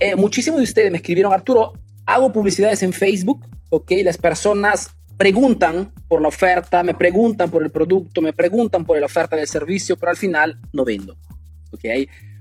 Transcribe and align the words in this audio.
eh, 0.00 0.16
muchísimos 0.16 0.58
de 0.58 0.64
ustedes 0.64 0.90
me 0.90 0.98
escribieron, 0.98 1.32
Arturo, 1.32 1.72
hago 2.06 2.32
publicidades 2.32 2.82
en 2.82 2.92
Facebook, 2.92 3.46
¿ok? 3.70 3.92
Las 4.04 4.18
personas 4.18 4.90
preguntan 5.16 5.92
por 6.08 6.20
la 6.20 6.28
oferta, 6.28 6.82
me 6.82 6.94
preguntan 6.94 7.50
por 7.50 7.62
el 7.62 7.70
producto, 7.70 8.20
me 8.20 8.32
preguntan 8.32 8.84
por 8.84 8.98
la 8.98 9.06
oferta 9.06 9.36
del 9.36 9.46
servicio, 9.46 9.96
pero 9.96 10.10
al 10.10 10.16
final 10.16 10.58
no 10.72 10.84
vendo, 10.84 11.16
¿ok? 11.70 11.84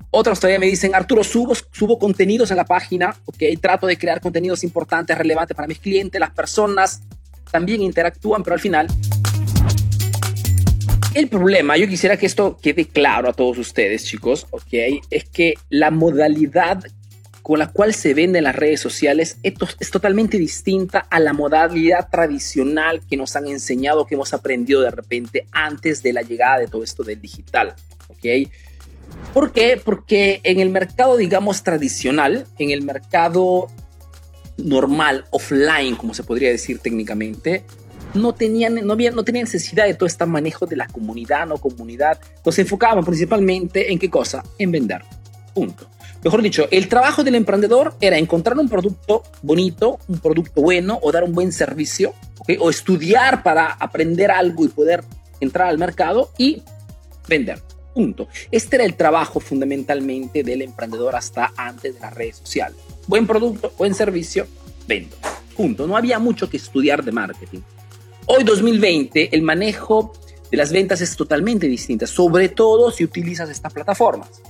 Otros 0.09 0.39
todavía 0.39 0.59
me 0.59 0.65
dicen, 0.65 0.93
Arturo, 0.93 1.23
subo, 1.23 1.53
subo 1.71 1.97
contenidos 1.97 2.51
en 2.51 2.57
la 2.57 2.65
página, 2.65 3.15
¿ok? 3.25 3.43
Trato 3.61 3.87
de 3.87 3.97
crear 3.97 4.19
contenidos 4.19 4.63
importantes, 4.63 5.17
relevantes 5.17 5.55
para 5.55 5.67
mis 5.67 5.79
clientes, 5.79 6.19
las 6.19 6.31
personas 6.31 7.01
también 7.49 7.81
interactúan, 7.81 8.43
pero 8.43 8.53
al 8.53 8.59
final... 8.59 8.87
El 11.13 11.27
problema, 11.27 11.75
yo 11.75 11.87
quisiera 11.87 12.15
que 12.15 12.25
esto 12.25 12.57
quede 12.61 12.85
claro 12.85 13.29
a 13.29 13.33
todos 13.33 13.57
ustedes, 13.57 14.05
chicos, 14.05 14.47
¿ok? 14.51 15.03
Es 15.09 15.25
que 15.25 15.55
la 15.69 15.91
modalidad 15.91 16.83
con 17.41 17.59
la 17.59 17.67
cual 17.67 17.93
se 17.93 18.13
venden 18.13 18.43
las 18.43 18.55
redes 18.55 18.79
sociales 18.79 19.37
es, 19.43 19.91
totalmente 19.91 20.37
distinta 20.37 20.99
a 21.09 21.19
la 21.19 21.33
modalidad 21.33 22.09
tradicional 22.09 23.01
que 23.09 23.17
nos 23.17 23.35
han 23.35 23.47
enseñado, 23.47 24.05
que 24.05 24.15
hemos 24.15 24.33
aprendido 24.33 24.81
de 24.81 24.91
repente 24.91 25.47
antes 25.51 26.03
de 26.03 26.13
la 26.13 26.21
llegada 26.21 26.59
de 26.59 26.67
todo 26.67 26.83
esto 26.83 27.03
del 27.03 27.19
digital. 27.21 27.73
¿ok? 28.09 28.49
¿Por 29.33 29.51
qué? 29.51 29.81
Porque 29.83 30.41
en 30.43 30.59
el 30.59 30.69
mercado, 30.69 31.17
digamos, 31.17 31.63
tradicional, 31.63 32.45
en 32.59 32.71
el 32.71 32.81
mercado 32.81 33.67
normal, 34.57 35.25
offline, 35.31 35.95
como 35.95 36.13
se 36.13 36.23
podría 36.23 36.49
decir 36.49 36.79
técnicamente, 36.79 37.63
no 38.13 38.33
tenían, 38.33 38.75
no, 38.85 38.93
había, 38.93 39.11
no 39.11 39.23
tenían 39.23 39.45
necesidad 39.45 39.85
de 39.85 39.93
todo 39.93 40.07
este 40.07 40.25
manejo 40.25 40.65
de 40.65 40.75
la 40.75 40.87
comunidad, 40.87 41.47
no 41.47 41.57
comunidad. 41.57 42.19
Nos 42.45 42.57
enfocaban 42.59 43.03
principalmente 43.03 43.91
en 43.91 43.99
qué 43.99 44.09
cosa? 44.09 44.43
En 44.57 44.71
vender. 44.71 45.01
Punto. 45.53 45.87
Mejor 46.23 46.41
dicho, 46.41 46.67
el 46.69 46.87
trabajo 46.87 47.23
del 47.23 47.35
emprendedor 47.35 47.95
era 47.99 48.17
encontrar 48.17 48.57
un 48.57 48.69
producto 48.69 49.23
bonito, 49.41 49.99
un 50.07 50.19
producto 50.19 50.61
bueno 50.61 50.99
o 51.01 51.11
dar 51.11 51.23
un 51.23 51.33
buen 51.33 51.51
servicio, 51.51 52.13
o 52.59 52.69
estudiar 52.69 53.43
para 53.43 53.71
aprender 53.73 54.29
algo 54.29 54.65
y 54.65 54.67
poder 54.67 55.03
entrar 55.39 55.67
al 55.67 55.77
mercado 55.77 56.31
y 56.37 56.61
vender. 57.27 57.59
Punto. 57.93 58.27
Este 58.51 58.77
era 58.77 58.85
el 58.85 58.95
trabajo 58.95 59.39
fundamentalmente 59.39 60.43
del 60.43 60.61
emprendedor 60.61 61.15
hasta 61.15 61.51
antes 61.57 61.95
de 61.95 61.99
las 61.99 62.13
redes 62.13 62.37
sociales. 62.37 62.77
Buen 63.07 63.27
producto, 63.27 63.73
buen 63.77 63.93
servicio, 63.93 64.47
vendo. 64.87 65.15
Punto. 65.57 65.87
No 65.87 65.97
había 65.97 66.19
mucho 66.19 66.49
que 66.49 66.57
estudiar 66.57 67.03
de 67.03 67.11
marketing. 67.11 67.59
Hoy 68.27 68.43
2020 68.43 69.35
el 69.35 69.41
manejo 69.41 70.13
de 70.49 70.57
las 70.57 70.71
ventas 70.71 71.01
es 71.01 71.15
totalmente 71.15 71.67
distinto, 71.67 72.07
sobre 72.07 72.49
todo 72.49 72.91
si 72.91 73.03
utilizas 73.03 73.49
estas 73.49 73.73
plataformas. 73.73 74.41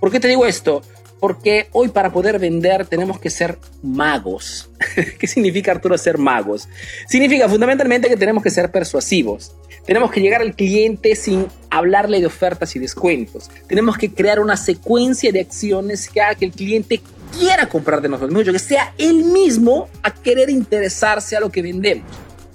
¿Por 0.00 0.10
qué 0.10 0.20
te 0.20 0.28
digo 0.28 0.46
esto? 0.46 0.82
Porque 1.20 1.68
hoy 1.72 1.88
para 1.88 2.12
poder 2.12 2.38
vender 2.38 2.86
tenemos 2.86 3.18
que 3.18 3.30
ser 3.30 3.58
magos. 3.82 4.70
¿Qué 5.18 5.26
significa 5.26 5.72
Arturo 5.72 5.96
ser 5.96 6.18
magos? 6.18 6.68
Significa 7.08 7.48
fundamentalmente 7.48 8.08
que 8.08 8.16
tenemos 8.16 8.42
que 8.42 8.50
ser 8.50 8.70
persuasivos. 8.70 9.54
Tenemos 9.86 10.10
que 10.10 10.20
llegar 10.20 10.42
al 10.42 10.54
cliente 10.54 11.14
sin 11.14 11.46
hablarle 11.70 12.20
de 12.20 12.26
ofertas 12.26 12.74
y 12.76 12.78
descuentos. 12.78 13.50
Tenemos 13.68 13.96
que 13.96 14.12
crear 14.12 14.40
una 14.40 14.56
secuencia 14.56 15.32
de 15.32 15.40
acciones 15.40 16.08
que 16.08 16.20
haga 16.20 16.34
que 16.34 16.44
el 16.44 16.52
cliente 16.52 17.00
quiera 17.38 17.68
comprar 17.68 18.00
de 18.00 18.08
nosotros, 18.08 18.44
que 18.44 18.58
sea 18.58 18.92
él 18.98 19.24
mismo 19.24 19.88
a 20.02 20.12
querer 20.12 20.50
interesarse 20.50 21.36
a 21.36 21.40
lo 21.40 21.50
que 21.50 21.62
vendemos. 21.62 22.06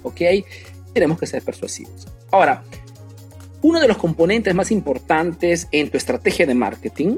¿Ok? 0.02 0.20
Tenemos 0.92 1.18
que 1.18 1.26
ser 1.26 1.42
persuasivos. 1.42 2.06
Ahora, 2.30 2.62
uno 3.62 3.80
de 3.80 3.88
los 3.88 3.96
componentes 3.96 4.54
más 4.54 4.70
importantes 4.70 5.68
en 5.70 5.90
tu 5.90 5.96
estrategia 5.96 6.46
de 6.46 6.54
marketing 6.54 7.16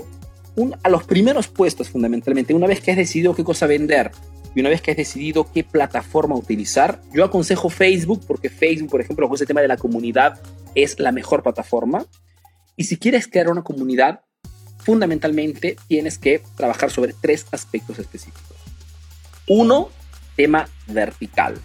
a 0.83 0.89
los 0.89 1.05
primeros 1.05 1.49
puestos 1.49 1.89
fundamentalmente, 1.89 2.55
una 2.55 2.67
vez 2.67 2.81
que 2.81 2.93
has 2.93 2.97
decidido 2.97 3.35
qué 3.35 3.45
cosa 3.45 3.67
vender 3.67 4.13
y 4.55 4.61
una 4.61 4.69
vez 4.69 4.81
que 4.81 4.93
has 4.93 4.97
decidido 4.97 5.51
qué 5.53 5.65
plataforma 5.65 6.37
utilizar, 6.37 7.01
yo 7.13 7.25
aconsejo 7.25 7.71
Facebook 7.71 8.23
porque 8.27 8.51
Facebook, 8.51 8.91
por 8.91 9.01
ejemplo, 9.01 9.29
con 9.29 9.35
ese 9.35 9.47
tema 9.47 9.61
de 9.61 9.69
la 9.69 9.77
comunidad 9.77 10.41
es 10.75 10.98
la 11.01 11.13
mejor 11.13 11.43
plataforma. 11.43 12.07
Y 12.77 12.85
si 12.85 12.97
quieres 12.97 13.27
crear 13.27 13.48
una 13.48 13.63
comunidad, 13.63 14.20
fundamentalmente 14.79 15.77
tienes 15.89 16.19
que 16.19 16.41
trabajar 16.57 16.91
sobre 16.91 17.14
tres 17.20 17.47
aspectos 17.51 17.98
específicos. 17.98 18.57
Uno, 19.48 19.91
tema 20.37 20.69
vertical, 20.87 21.61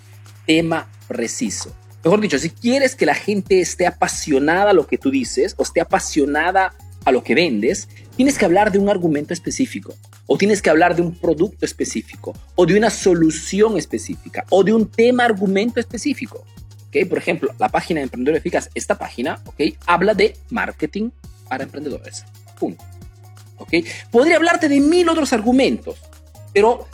tema 0.47 0.89
preciso. 1.07 1.75
Mejor 2.03 2.21
dicho, 2.21 2.39
si 2.39 2.49
quieres 2.49 2.95
que 2.95 3.05
la 3.05 3.15
gente 3.15 3.59
esté 3.59 3.85
apasionada 3.85 4.71
a 4.71 4.73
lo 4.73 4.87
que 4.87 4.97
tú 4.97 5.11
dices 5.11 5.53
o 5.57 5.63
esté 5.63 5.81
apasionada 5.81 6.73
lo 7.11 7.23
que 7.23 7.35
vendes, 7.35 7.87
tienes 8.15 8.37
que 8.37 8.45
hablar 8.45 8.71
de 8.71 8.79
un 8.79 8.89
argumento 8.89 9.33
específico, 9.33 9.95
o 10.27 10.37
tienes 10.37 10.61
que 10.61 10.69
hablar 10.69 10.95
de 10.95 11.01
un 11.01 11.15
producto 11.15 11.65
específico, 11.65 12.33
o 12.55 12.65
de 12.65 12.77
una 12.77 12.89
solución 12.89 13.77
específica, 13.77 14.45
o 14.49 14.63
de 14.63 14.73
un 14.73 14.89
tema 14.89 15.25
argumento 15.25 15.79
específico. 15.79 16.45
¿Okay? 16.89 17.05
Por 17.05 17.17
ejemplo, 17.17 17.53
la 17.59 17.69
página 17.69 17.99
de 17.99 18.05
Emprendedor 18.05 18.37
Eficaz, 18.37 18.69
esta 18.73 18.97
página, 18.97 19.39
¿okay? 19.45 19.77
habla 19.85 20.13
de 20.13 20.35
marketing 20.49 21.11
para 21.47 21.63
emprendedores. 21.63 22.25
Punto. 22.59 22.83
¿Okay? 23.57 23.85
Podría 24.11 24.37
hablarte 24.37 24.67
de 24.67 24.79
mil 24.79 25.07
otros 25.09 25.31
argumentos, 25.33 25.99
pero 26.53 26.87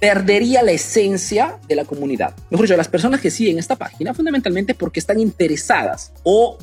perdería 0.00 0.62
la 0.62 0.72
esencia 0.72 1.58
de 1.66 1.76
la 1.76 1.84
comunidad. 1.84 2.34
Mejor 2.50 2.66
dicho, 2.66 2.76
las 2.76 2.88
personas 2.88 3.20
que 3.20 3.30
siguen 3.30 3.58
esta 3.58 3.76
página 3.76 4.12
fundamentalmente 4.12 4.74
porque 4.74 5.00
están 5.00 5.18
interesadas 5.18 6.12
o 6.24 6.58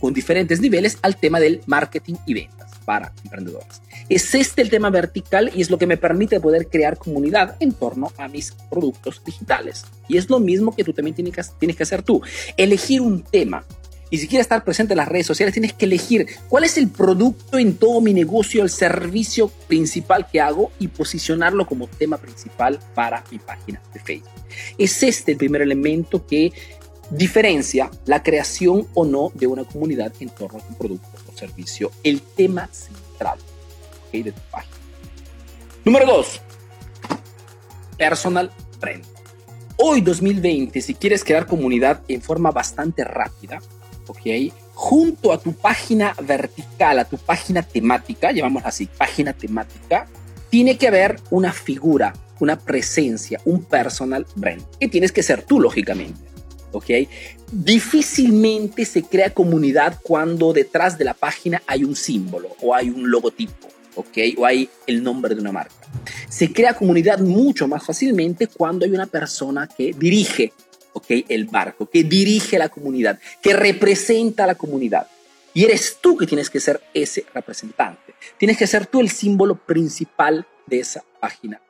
con 0.00 0.12
diferentes 0.12 0.60
niveles 0.60 0.98
al 1.02 1.16
tema 1.16 1.40
del 1.40 1.60
marketing 1.66 2.14
y 2.26 2.34
ventas 2.34 2.70
para 2.84 3.12
emprendedores. 3.24 3.82
Es 4.08 4.34
este 4.34 4.62
el 4.62 4.70
tema 4.70 4.90
vertical 4.90 5.50
y 5.54 5.62
es 5.62 5.70
lo 5.70 5.78
que 5.78 5.86
me 5.86 5.96
permite 5.96 6.40
poder 6.40 6.68
crear 6.68 6.98
comunidad 6.98 7.56
en 7.60 7.72
torno 7.72 8.12
a 8.16 8.28
mis 8.28 8.52
productos 8.70 9.22
digitales. 9.24 9.84
Y 10.08 10.16
es 10.16 10.28
lo 10.28 10.40
mismo 10.40 10.74
que 10.74 10.84
tú 10.84 10.92
también 10.92 11.14
tienes 11.14 11.34
que, 11.34 11.42
tienes 11.58 11.76
que 11.76 11.82
hacer 11.82 12.02
tú. 12.02 12.22
Elegir 12.56 13.00
un 13.00 13.22
tema. 13.22 13.64
Y 14.10 14.18
si 14.18 14.28
quieres 14.28 14.44
estar 14.44 14.62
presente 14.62 14.92
en 14.92 14.98
las 14.98 15.08
redes 15.08 15.26
sociales, 15.26 15.54
tienes 15.54 15.72
que 15.72 15.86
elegir 15.86 16.26
cuál 16.50 16.64
es 16.64 16.76
el 16.76 16.88
producto 16.88 17.58
en 17.58 17.76
todo 17.76 18.02
mi 18.02 18.12
negocio, 18.12 18.62
el 18.62 18.68
servicio 18.68 19.48
principal 19.48 20.26
que 20.30 20.38
hago 20.38 20.70
y 20.78 20.88
posicionarlo 20.88 21.66
como 21.66 21.86
tema 21.86 22.18
principal 22.18 22.78
para 22.94 23.24
mi 23.30 23.38
página 23.38 23.80
de 23.94 24.00
Facebook. 24.00 24.28
Es 24.76 25.02
este 25.02 25.32
el 25.32 25.38
primer 25.38 25.62
elemento 25.62 26.26
que 26.26 26.52
diferencia 27.12 27.90
la 28.06 28.22
creación 28.22 28.88
o 28.94 29.04
no 29.04 29.30
de 29.34 29.46
una 29.46 29.64
comunidad 29.64 30.12
en 30.20 30.30
torno 30.30 30.60
a 30.60 30.66
un 30.66 30.74
producto 30.76 31.08
o 31.32 31.36
servicio, 31.36 31.90
el 32.02 32.22
tema 32.22 32.68
central 32.72 33.38
de 34.12 34.32
tu 34.32 34.40
página. 34.50 34.76
Número 35.84 36.06
dos, 36.06 36.40
personal 37.96 38.50
brand. 38.80 39.04
Hoy 39.76 40.00
2020, 40.00 40.80
si 40.80 40.94
quieres 40.94 41.24
crear 41.24 41.46
comunidad 41.46 42.02
en 42.08 42.20
forma 42.20 42.50
bastante 42.50 43.04
rápida, 43.04 43.60
¿ok? 44.06 44.52
Junto 44.74 45.32
a 45.32 45.38
tu 45.38 45.52
página 45.52 46.14
vertical, 46.22 46.98
a 46.98 47.04
tu 47.04 47.16
página 47.16 47.62
temática, 47.62 48.32
llamamos 48.32 48.62
así, 48.64 48.86
página 48.86 49.32
temática, 49.32 50.06
tiene 50.50 50.76
que 50.76 50.88
haber 50.88 51.18
una 51.30 51.52
figura, 51.52 52.12
una 52.40 52.58
presencia, 52.58 53.40
un 53.44 53.64
personal 53.64 54.26
brand, 54.34 54.62
que 54.78 54.88
tienes 54.88 55.12
que 55.12 55.22
ser 55.22 55.42
tú, 55.42 55.60
lógicamente. 55.60 56.31
¿Ok? 56.72 56.90
Difícilmente 57.50 58.84
se 58.84 59.02
crea 59.02 59.32
comunidad 59.32 59.98
cuando 60.02 60.52
detrás 60.52 60.98
de 60.98 61.04
la 61.04 61.14
página 61.14 61.62
hay 61.66 61.84
un 61.84 61.94
símbolo 61.94 62.56
o 62.60 62.74
hay 62.74 62.90
un 62.90 63.10
logotipo, 63.10 63.68
¿ok? 63.94 64.18
O 64.38 64.46
hay 64.46 64.68
el 64.86 65.02
nombre 65.02 65.34
de 65.34 65.40
una 65.40 65.52
marca. 65.52 65.74
Se 66.28 66.52
crea 66.52 66.74
comunidad 66.74 67.18
mucho 67.18 67.68
más 67.68 67.84
fácilmente 67.84 68.46
cuando 68.46 68.84
hay 68.84 68.92
una 68.92 69.06
persona 69.06 69.68
que 69.68 69.92
dirige, 69.92 70.52
¿ok? 70.92 71.06
El 71.28 71.44
barco, 71.44 71.88
que 71.88 72.04
dirige 72.04 72.58
la 72.58 72.68
comunidad, 72.68 73.18
que 73.42 73.52
representa 73.52 74.44
a 74.44 74.48
la 74.48 74.54
comunidad. 74.54 75.06
Y 75.54 75.64
eres 75.64 75.98
tú 76.00 76.16
que 76.16 76.26
tienes 76.26 76.48
que 76.48 76.60
ser 76.60 76.80
ese 76.94 77.26
representante. 77.34 78.14
Tienes 78.38 78.56
que 78.56 78.66
ser 78.66 78.86
tú 78.86 79.00
el 79.00 79.10
símbolo 79.10 79.56
principal 79.56 80.46
de 80.66 80.80
esa 80.80 81.04
página 81.20 81.60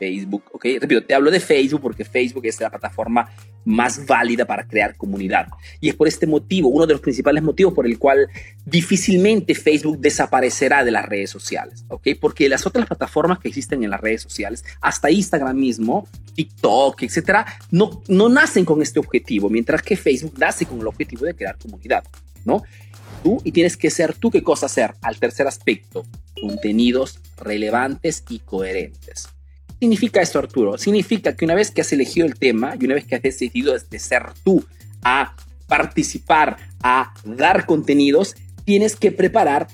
Facebook, 0.00 0.44
¿ok? 0.52 0.64
Repito, 0.80 1.04
te 1.04 1.14
hablo 1.14 1.30
de 1.30 1.40
Facebook 1.40 1.82
porque 1.82 2.06
Facebook 2.06 2.46
es 2.46 2.58
la 2.58 2.70
plataforma 2.70 3.28
más 3.66 4.06
válida 4.06 4.46
para 4.46 4.66
crear 4.66 4.96
comunidad. 4.96 5.48
Y 5.78 5.90
es 5.90 5.94
por 5.94 6.08
este 6.08 6.26
motivo, 6.26 6.70
uno 6.70 6.86
de 6.86 6.94
los 6.94 7.02
principales 7.02 7.42
motivos 7.42 7.74
por 7.74 7.86
el 7.86 7.98
cual 7.98 8.26
difícilmente 8.64 9.54
Facebook 9.54 9.98
desaparecerá 9.98 10.84
de 10.84 10.90
las 10.90 11.04
redes 11.04 11.28
sociales, 11.28 11.84
¿ok? 11.88 12.08
Porque 12.18 12.48
las 12.48 12.66
otras 12.66 12.86
plataformas 12.86 13.40
que 13.40 13.48
existen 13.48 13.84
en 13.84 13.90
las 13.90 14.00
redes 14.00 14.22
sociales, 14.22 14.64
hasta 14.80 15.10
Instagram 15.10 15.54
mismo, 15.54 16.08
TikTok, 16.34 17.02
etcétera, 17.02 17.44
no, 17.70 18.02
no 18.08 18.30
nacen 18.30 18.64
con 18.64 18.80
este 18.80 18.98
objetivo, 18.98 19.50
mientras 19.50 19.82
que 19.82 19.98
Facebook 19.98 20.34
nace 20.38 20.64
con 20.64 20.80
el 20.80 20.86
objetivo 20.86 21.26
de 21.26 21.34
crear 21.34 21.58
comunidad, 21.58 22.04
¿no? 22.46 22.62
Tú 23.22 23.38
y 23.44 23.52
tienes 23.52 23.76
que 23.76 23.90
ser 23.90 24.14
tú 24.14 24.30
qué 24.30 24.42
cosa 24.42 24.64
hacer. 24.64 24.94
Al 25.02 25.18
tercer 25.18 25.46
aspecto, 25.46 26.06
contenidos 26.40 27.18
relevantes 27.36 28.24
y 28.30 28.38
coherentes 28.38 29.28
significa 29.80 30.20
esto, 30.20 30.38
Arturo? 30.38 30.78
Significa 30.78 31.34
que 31.34 31.44
una 31.44 31.54
vez 31.54 31.70
que 31.70 31.80
has 31.80 31.92
elegido 31.92 32.26
el 32.26 32.34
tema 32.34 32.74
y 32.78 32.84
una 32.84 32.94
vez 32.94 33.06
que 33.06 33.16
has 33.16 33.22
decidido 33.22 33.76
de 33.76 33.98
ser 33.98 34.22
tú 34.44 34.64
a 35.02 35.34
participar, 35.66 36.58
a 36.82 37.14
dar 37.24 37.66
contenidos, 37.66 38.36
tienes 38.64 38.94
que 38.94 39.10
preparar 39.10 39.68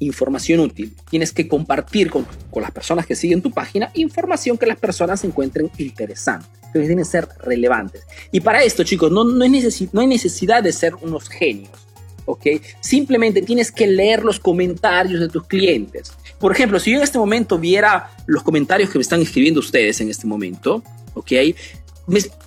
información 0.00 0.60
útil. 0.60 0.94
Tienes 1.10 1.32
que 1.32 1.48
compartir 1.48 2.10
con, 2.10 2.26
con, 2.50 2.62
las 2.62 2.70
personas 2.70 3.06
que 3.06 3.16
siguen 3.16 3.42
tu 3.42 3.50
página 3.50 3.90
información 3.94 4.56
que 4.56 4.66
las 4.66 4.78
personas 4.78 5.24
encuentren 5.24 5.70
interesante. 5.78 6.46
Entonces 6.54 6.86
tienen 6.86 6.98
que 6.98 7.04
ser 7.04 7.28
relevantes. 7.42 8.02
Y 8.30 8.40
para 8.40 8.62
esto, 8.62 8.84
chicos, 8.84 9.10
no, 9.10 9.24
no, 9.24 9.44
es 9.44 9.92
no 9.92 10.00
hay 10.00 10.06
necesidad 10.06 10.62
de 10.62 10.72
ser 10.72 10.94
unos 10.94 11.28
genios. 11.28 11.88
¿ok? 12.26 12.46
Simplemente 12.80 13.40
tienes 13.42 13.72
que 13.72 13.86
leer 13.86 14.22
los 14.22 14.38
comentarios 14.38 15.20
de 15.20 15.28
tus 15.28 15.46
clientes. 15.46 16.12
Por 16.38 16.52
ejemplo, 16.52 16.78
si 16.78 16.92
yo 16.92 16.98
en 16.98 17.04
este 17.04 17.18
momento 17.18 17.58
viera 17.58 18.10
los 18.26 18.42
comentarios 18.42 18.90
que 18.90 18.98
me 18.98 19.02
están 19.02 19.20
escribiendo 19.20 19.60
ustedes 19.60 20.00
en 20.00 20.08
este 20.08 20.26
momento, 20.26 20.82
¿ok? 21.14 21.32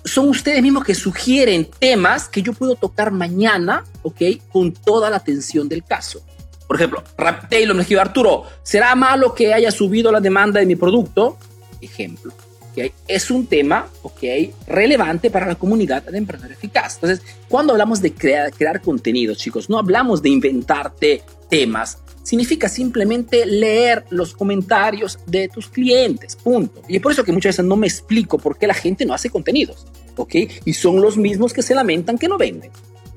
son 0.04 0.28
ustedes 0.28 0.60
mismos 0.60 0.84
que 0.84 0.94
sugieren 0.94 1.68
temas 1.78 2.28
que 2.28 2.42
yo 2.42 2.52
puedo 2.52 2.74
tocar 2.74 3.12
mañana, 3.12 3.84
¿ok? 4.02 4.20
Con 4.50 4.72
toda 4.72 5.08
la 5.08 5.16
atención 5.16 5.68
del 5.68 5.84
caso. 5.84 6.20
Por 6.66 6.76
ejemplo, 6.76 7.04
Taylor 7.48 7.76
me 7.76 7.82
escribe, 7.82 8.00
Arturo, 8.00 8.44
¿será 8.62 8.94
malo 8.94 9.34
que 9.34 9.52
haya 9.52 9.70
subido 9.70 10.10
la 10.10 10.20
demanda 10.20 10.58
de 10.58 10.66
mi 10.66 10.74
producto? 10.74 11.38
Ejemplo. 11.80 12.32
¿okay? 12.70 12.92
Es 13.06 13.30
un 13.30 13.46
tema 13.46 13.86
¿okay? 14.02 14.52
relevante 14.66 15.30
para 15.30 15.46
la 15.46 15.54
comunidad 15.54 16.02
de 16.02 16.18
emprendedores 16.18 16.58
eficaz. 16.58 16.94
Entonces, 16.94 17.22
cuando 17.48 17.72
hablamos 17.74 18.00
de 18.00 18.14
crear, 18.14 18.50
crear 18.52 18.80
contenido, 18.80 19.34
chicos, 19.34 19.68
no 19.68 19.78
hablamos 19.78 20.22
de 20.22 20.30
inventarte 20.30 21.22
temas, 21.50 21.98
significa 22.22 22.68
simplemente 22.68 23.46
leer 23.46 24.04
los 24.10 24.34
comentarios 24.34 25.18
de 25.26 25.48
tus 25.48 25.68
clientes, 25.68 26.36
punto. 26.36 26.82
Y 26.88 26.96
es 26.96 27.02
por 27.02 27.12
eso 27.12 27.24
que 27.24 27.32
muchas 27.32 27.56
veces 27.56 27.64
no 27.64 27.76
me 27.76 27.86
explico 27.86 28.38
por 28.38 28.58
qué 28.58 28.66
la 28.66 28.74
gente 28.74 29.04
no 29.04 29.14
hace 29.14 29.30
contenidos, 29.30 29.86
¿ok? 30.16 30.34
Y 30.64 30.72
son 30.72 31.00
los 31.00 31.16
mismos 31.16 31.52
que 31.52 31.62
se 31.62 31.74
lamentan 31.74 32.18
que 32.18 32.28
no 32.28 32.38
venden. 32.38 32.70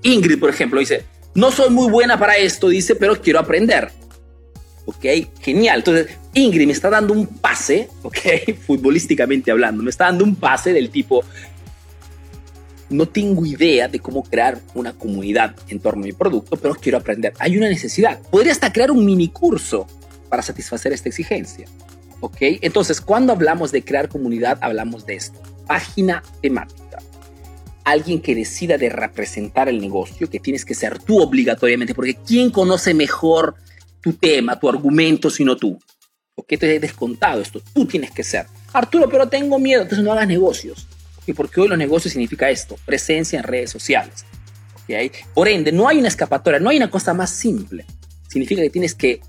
Ingrid, 0.03 0.39
por 0.39 0.49
ejemplo, 0.49 0.79
dice, 0.79 1.05
no 1.33 1.51
soy 1.51 1.69
muy 1.69 1.91
buena 1.91 2.17
para 2.17 2.37
esto, 2.37 2.69
dice, 2.69 2.95
pero 2.95 3.21
quiero 3.21 3.39
aprender. 3.39 3.91
¿Ok? 4.85 5.05
Genial. 5.41 5.79
Entonces, 5.79 6.07
Ingrid 6.33 6.67
me 6.67 6.73
está 6.73 6.89
dando 6.89 7.13
un 7.13 7.25
pase, 7.25 7.89
¿ok? 8.03 8.17
Futbolísticamente 8.67 9.51
hablando, 9.51 9.83
me 9.83 9.89
está 9.89 10.05
dando 10.05 10.23
un 10.23 10.35
pase 10.35 10.73
del 10.73 10.89
tipo, 10.89 11.23
no 12.89 13.07
tengo 13.07 13.45
idea 13.45 13.87
de 13.87 13.99
cómo 13.99 14.23
crear 14.23 14.59
una 14.73 14.93
comunidad 14.93 15.55
en 15.69 15.79
torno 15.79 16.03
a 16.03 16.05
mi 16.05 16.13
producto, 16.13 16.57
pero 16.57 16.75
quiero 16.75 16.97
aprender. 16.97 17.33
Hay 17.39 17.57
una 17.57 17.67
necesidad. 17.67 18.21
Podría 18.29 18.51
hasta 18.51 18.71
crear 18.71 18.91
un 18.91 19.05
mini 19.05 19.29
curso 19.29 19.87
para 20.29 20.43
satisfacer 20.43 20.93
esta 20.93 21.09
exigencia. 21.09 21.67
¿Ok? 22.19 22.37
Entonces, 22.39 23.01
cuando 23.01 23.33
hablamos 23.33 23.71
de 23.71 23.83
crear 23.83 24.07
comunidad, 24.07 24.57
hablamos 24.61 25.05
de 25.05 25.15
esto. 25.15 25.39
Página 25.67 26.23
temática. 26.41 26.99
Alguien 27.83 28.21
que 28.21 28.35
decida 28.35 28.77
de 28.77 28.89
representar 28.89 29.69
el 29.69 29.79
negocio, 29.79 30.29
que 30.29 30.39
tienes 30.39 30.65
que 30.65 30.73
ser 30.73 30.99
tú 30.99 31.21
obligatoriamente, 31.21 31.93
porque 31.93 32.15
¿quién 32.15 32.49
conoce 32.49 32.93
mejor 32.93 33.55
tu 34.01 34.13
tema, 34.13 34.59
tu 34.59 34.69
argumento, 34.69 35.29
sino 35.29 35.55
tú? 35.55 35.79
¿Ok? 36.35 36.47
Te 36.59 36.75
he 36.75 36.79
descontado 36.79 37.41
esto. 37.41 37.61
Tú 37.73 37.85
tienes 37.85 38.11
que 38.11 38.23
ser. 38.23 38.47
Arturo, 38.73 39.07
pero 39.09 39.27
tengo 39.27 39.59
miedo, 39.59 39.83
entonces 39.83 40.03
no 40.03 40.11
hagas 40.11 40.27
negocios 40.27 40.87
y 41.27 41.33
porque 41.33 41.61
hoy 41.61 41.67
los 41.67 41.77
negocios 41.77 42.13
significa 42.13 42.49
esto, 42.49 42.77
presencia 42.85 43.39
en 43.39 43.43
redes 43.43 43.71
sociales. 43.71 44.25
¿okay? 44.83 45.11
Por 45.33 45.47
ende, 45.47 45.71
no 45.71 45.87
hay 45.87 45.99
una 45.99 46.07
escapatoria, 46.07 46.59
no 46.59 46.69
hay 46.69 46.77
una 46.77 46.89
cosa 46.89 47.13
más 47.13 47.29
simple. 47.29 47.85
Significa 48.27 48.61
que 48.61 48.69
tienes 48.69 48.93
que 48.93 49.21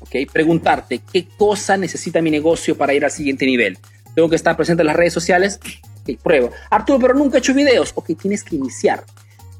¿okay? 0.00 0.26
preguntarte 0.26 1.00
qué 1.12 1.26
cosa 1.36 1.76
necesita 1.76 2.22
mi 2.22 2.30
negocio 2.30 2.76
para 2.76 2.94
ir 2.94 3.04
al 3.04 3.10
siguiente 3.10 3.46
nivel. 3.46 3.78
Tengo 4.14 4.28
que 4.28 4.36
estar 4.36 4.56
presente 4.56 4.82
en 4.82 4.88
las 4.88 4.96
redes 4.96 5.12
sociales. 5.12 5.60
Ok, 6.00 6.18
pruebo. 6.22 6.50
Arturo, 6.70 6.98
pero 6.98 7.14
nunca 7.14 7.36
he 7.36 7.40
hecho 7.40 7.54
videos. 7.54 7.92
Ok, 7.94 8.10
tienes 8.20 8.42
que 8.42 8.56
iniciar. 8.56 9.04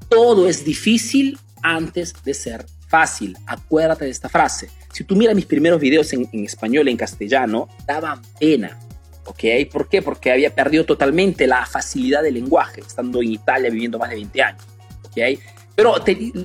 Todo 0.09 0.49
es 0.49 0.65
difícil 0.65 1.39
antes 1.63 2.15
de 2.25 2.35
ser 2.35 2.67
fácil. 2.89 3.37
Acuérdate 3.47 4.07
de 4.07 4.11
esta 4.11 4.29
frase. 4.29 4.69
Si 4.93 5.05
tú 5.05 5.15
miras 5.15 5.37
mis 5.37 5.47
primeros 5.47 5.81
videos 5.81 6.13
en, 6.13 6.29
en 6.33 6.45
español, 6.45 6.89
en 6.89 6.97
castellano, 6.97 7.69
daban 7.87 8.21
pena 8.41 8.77
¿ok? 9.25 9.45
¿Por 9.71 9.89
qué? 9.89 10.03
Porque 10.03 10.31
había 10.31 10.55
perdido 10.55 10.85
totalmente 10.85 11.47
la 11.47 11.67
facilidad 11.67 12.23
del 12.23 12.35
lenguaje, 12.35 12.81
estando 12.81 13.23
en 13.23 13.33
Italia 13.33 13.71
viviendo 13.71 13.99
más 13.99 14.11
de 14.11 14.17
20 14.17 14.43
años, 14.43 14.65
¿ok? 15.05 15.41
Pero 15.75 15.95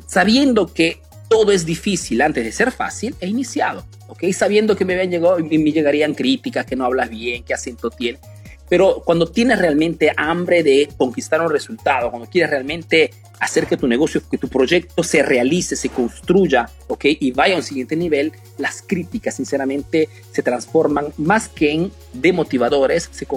sabiendo 0.08 0.74
que 0.74 1.02
todo 1.30 1.52
es 1.52 1.66
difícil 1.66 2.22
antes 2.22 2.44
de 2.44 2.52
ser 2.52 2.72
fácil, 2.72 3.16
he 3.20 3.28
iniciado, 3.28 3.86
¿ok? 4.08 4.24
Sabiendo 4.32 4.76
que 4.76 4.86
me, 4.86 4.94
habían 4.94 5.12
llegado, 5.12 5.38
me 5.40 5.72
llegarían 5.72 6.14
críticas, 6.14 6.66
que 6.66 6.76
no 6.76 6.86
hablas 6.86 7.10
bien, 7.10 7.44
que 7.44 7.54
acento 7.54 7.90
tienes, 7.90 8.22
pero 8.70 9.02
cuando 9.06 9.28
tienes 9.28 9.60
realmente 9.60 10.12
hambre 10.16 10.64
de 10.64 10.90
conquistar 10.98 11.42
un 11.42 11.52
resultado, 11.52 12.10
cuando 12.10 12.30
quieres 12.30 12.50
realmente 12.50 13.12
hacer 13.40 13.68
que 13.68 13.78
tu 13.78 13.88
negocio, 13.88 14.22
que 14.30 14.38
tu 14.38 14.48
proyecto 14.48 15.04
se 15.04 15.22
realice, 15.22 15.76
se 15.76 15.90
construya, 15.90 16.70
¿ok? 16.88 17.06
Y 17.20 17.32
vaya 17.32 17.56
a 17.56 17.58
un 17.58 17.64
siguiente 17.64 17.96
nivel, 17.96 18.32
las 18.58 18.82
críticas, 18.82 19.36
sinceramente, 19.36 20.10
se 20.32 20.42
transforman 20.42 21.08
más 21.18 21.50
que 21.50 21.72
en 21.72 21.92
demotivadores, 22.14 23.10
se, 23.12 23.28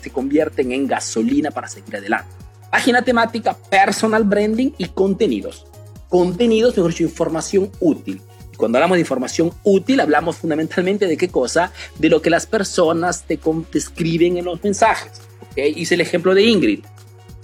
se 0.00 0.10
convierten 0.10 0.72
en 0.72 0.86
gasolina 0.86 1.50
para 1.50 1.68
seguir 1.68 1.96
adelante. 1.96 2.34
Página 2.70 3.02
temática, 3.02 3.54
personal 3.70 4.24
branding 4.24 4.70
y 4.78 4.86
contenidos. 4.86 5.66
Contenidos, 6.08 6.76
mejor 6.76 6.90
dicho, 6.90 7.04
información 7.04 7.70
útil. 7.80 8.20
Cuando 8.62 8.78
hablamos 8.78 8.94
de 8.94 9.00
información 9.00 9.50
útil, 9.64 9.98
hablamos 9.98 10.36
fundamentalmente 10.36 11.08
de 11.08 11.16
qué 11.16 11.26
cosa? 11.26 11.72
De 11.98 12.08
lo 12.08 12.22
que 12.22 12.30
las 12.30 12.46
personas 12.46 13.24
te, 13.24 13.36
escriben 13.74 14.36
en 14.36 14.44
los 14.44 14.62
mensajes. 14.62 15.20
¿okay? 15.50 15.74
Hice 15.76 15.96
el 15.96 16.00
ejemplo 16.00 16.32
de 16.32 16.44
Ingrid. 16.44 16.84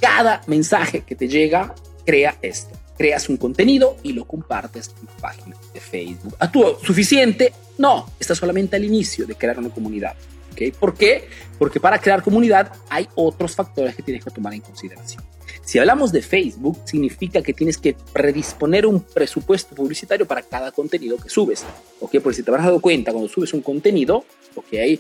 Cada 0.01 0.43
mensaje 0.47 1.01
que 1.01 1.17
te 1.17 1.27
llega, 1.27 1.75
crea 2.07 2.37
esto. 2.41 2.71
Creas 2.97 3.29
un 3.29 3.37
contenido 3.37 3.97
y 4.05 4.13
lo 4.13 4.27
compartes 4.27 4.95
en 5.01 5.09
tu 5.09 5.21
página 5.21 5.57
de 5.75 5.81
Facebook. 5.81 6.37
¿Actúa 6.39 6.79
suficiente? 6.85 7.53
No, 7.79 8.09
está 8.21 8.37
solamente 8.37 8.77
al 8.77 8.85
inicio 8.85 9.27
de 9.27 9.35
crear 9.35 9.59
una 9.59 9.71
comunidad. 9.71 10.15
¿okay? 10.53 10.71
¿Por 10.71 10.95
qué? 10.95 11.29
Porque 11.59 11.81
para 11.81 11.99
crear 11.99 12.23
comunidad 12.23 12.73
hay 12.91 13.09
otros 13.17 13.57
factores 13.57 13.97
que 13.97 14.05
tienes 14.05 14.25
que 14.25 14.31
tomar 14.31 14.55
en 14.55 14.61
consideración. 14.61 15.25
Si 15.69 15.79
hablamos 15.79 16.13
de 16.13 16.23
Facebook, 16.23 16.79
significa 16.87 17.43
que 17.43 17.53
tienes 17.53 17.77
que 17.77 17.95
predisponer 18.15 18.87
un 18.87 19.03
presupuesto 19.03 19.75
publicitario 19.75 20.25
para 20.25 20.41
cada 20.41 20.73
contenido 20.73 21.19
que 21.19 21.29
subes. 21.29 21.63
¿Ok? 22.01 22.13
Porque 22.23 22.37
si 22.37 22.43
te 22.43 22.51
habrás 22.51 22.65
dado 22.65 22.81
cuenta, 22.81 23.13
cuando 23.13 23.29
subes 23.29 23.53
un 23.53 23.61
contenido, 23.61 24.25
¿ok? 24.55 24.99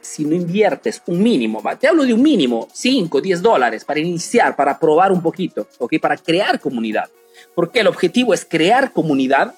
Si 0.00 0.24
no 0.24 0.34
inviertes 0.34 1.00
un 1.06 1.22
mínimo, 1.22 1.62
te 1.78 1.86
hablo 1.86 2.02
de 2.02 2.12
un 2.12 2.20
mínimo, 2.20 2.66
5, 2.72 3.20
10 3.20 3.40
dólares 3.40 3.84
para 3.84 4.00
iniciar, 4.00 4.56
para 4.56 4.76
probar 4.76 5.12
un 5.12 5.22
poquito, 5.22 5.68
¿ok? 5.78 6.00
Para 6.00 6.16
crear 6.16 6.58
comunidad. 6.58 7.08
Porque 7.54 7.78
el 7.78 7.86
objetivo 7.86 8.34
es 8.34 8.44
crear 8.44 8.92
comunidad 8.92 9.54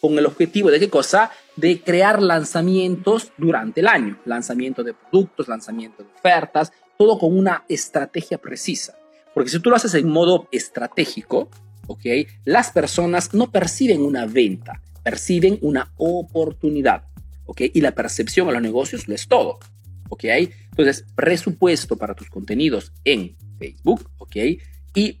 con 0.00 0.16
el 0.18 0.24
objetivo 0.24 0.70
de 0.70 0.80
qué 0.80 0.88
cosa? 0.88 1.30
De 1.54 1.82
crear 1.82 2.22
lanzamientos 2.22 3.30
durante 3.36 3.80
el 3.80 3.88
año. 3.88 4.18
Lanzamiento 4.24 4.82
de 4.82 4.94
productos, 4.94 5.48
lanzamiento 5.48 6.02
de 6.02 6.08
ofertas, 6.16 6.72
todo 6.96 7.18
con 7.18 7.36
una 7.36 7.66
estrategia 7.68 8.38
precisa. 8.38 8.96
Porque 9.36 9.50
si 9.50 9.60
tú 9.60 9.68
lo 9.68 9.76
haces 9.76 9.92
en 9.92 10.08
modo 10.08 10.48
estratégico, 10.50 11.50
¿ok? 11.88 12.06
Las 12.46 12.70
personas 12.70 13.34
no 13.34 13.52
perciben 13.52 14.00
una 14.00 14.24
venta, 14.24 14.80
perciben 15.02 15.58
una 15.60 15.92
oportunidad, 15.98 17.04
¿ok? 17.44 17.60
Y 17.74 17.82
la 17.82 17.92
percepción 17.92 18.48
a 18.48 18.52
los 18.52 18.62
negocios 18.62 19.06
lo 19.08 19.14
es 19.14 19.28
todo, 19.28 19.58
¿ok? 20.08 20.24
Entonces, 20.24 21.04
presupuesto 21.14 21.98
para 21.98 22.14
tus 22.14 22.30
contenidos 22.30 22.94
en 23.04 23.36
Facebook, 23.58 24.08
¿ok? 24.16 24.36
Y 24.94 25.20